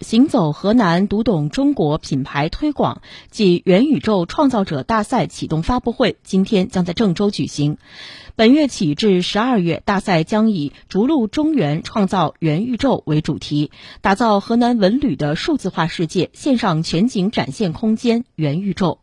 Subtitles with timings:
[0.00, 3.02] 行走河南读懂中国品牌推广
[3.32, 7.78] 暨元宇宙创造者大赛启动发布会今天将在郑州举行。
[8.36, 19.00] 本月起至十二月大赛将以逐鹿中原创造元宇宙为主题打造河南文旅的数字化世界线上全景展现空间元宇宙。